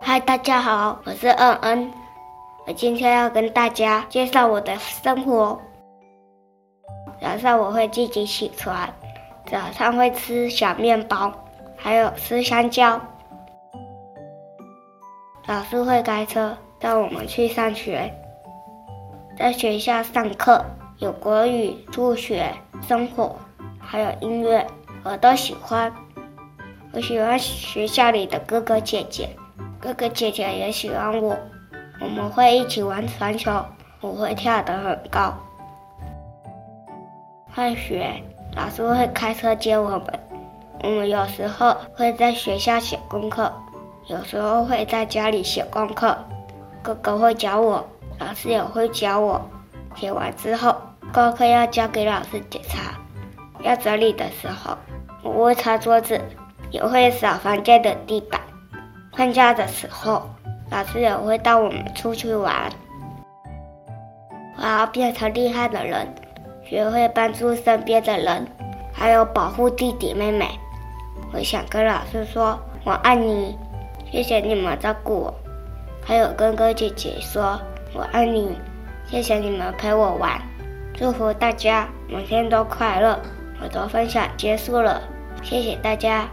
[0.00, 1.92] 嗨，大家好，我是恩恩。
[2.66, 5.60] 我今天要跟大家介绍我的生活。
[7.20, 8.88] 早上我会自己起床，
[9.46, 11.32] 早上会吃小面包，
[11.76, 13.00] 还有吃香蕉。
[15.46, 18.12] 老师会开车带我们去上学，
[19.38, 20.64] 在学校上课
[20.98, 22.50] 有国语、数学、
[22.88, 23.36] 生活，
[23.78, 24.66] 还有音乐，
[25.04, 25.92] 我都喜欢。
[26.92, 29.28] 我喜欢学校里的哥哥姐姐。
[29.78, 31.36] 哥哥姐姐也喜欢我，
[32.00, 33.62] 我们会一起玩传球，
[34.00, 35.34] 我会跳得很高。
[37.50, 38.22] 放学，
[38.54, 40.20] 老师会开车接我们，
[40.82, 43.52] 我们有时候会在学校写功课，
[44.06, 46.16] 有时候会在家里写功课。
[46.82, 47.84] 哥哥会教我，
[48.18, 49.40] 老师也会教我。
[49.96, 50.76] 写完之后，
[51.12, 52.92] 功课要交给老师检查。
[53.62, 54.76] 要整理的时候，
[55.22, 56.20] 我会擦桌子，
[56.70, 58.40] 也会扫房间的地板。
[59.16, 60.28] 放假的时候，
[60.70, 62.70] 老师也会带我们出去玩。
[64.58, 66.06] 我要变成厉害的人，
[66.64, 68.46] 学会帮助身边的人，
[68.92, 70.48] 还有保护弟弟妹妹。
[71.32, 73.56] 我想跟老师说：“我爱你，
[74.10, 75.34] 谢谢你们照顾我。”
[76.04, 77.58] 还有哥哥姐姐说
[77.92, 78.56] ：“我爱你，
[79.06, 80.40] 谢谢你们陪我玩。”
[80.94, 83.20] 祝福大家每天都快乐。
[83.62, 85.02] 我的分享结束了，
[85.42, 86.28] 谢谢大家。